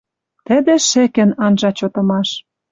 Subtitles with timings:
[0.45, 2.29] Тӹдӹ шӹкӹн анжа чотымаш.